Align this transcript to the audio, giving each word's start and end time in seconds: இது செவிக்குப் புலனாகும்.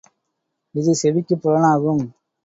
இது 0.75 0.91
செவிக்குப் 0.95 1.41
புலனாகும். 1.43 2.03